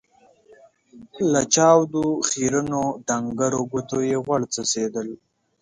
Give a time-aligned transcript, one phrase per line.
[1.31, 5.09] له چاودو، خيرنو، ډنګرو ګوتو يې غوړ څڅېدل.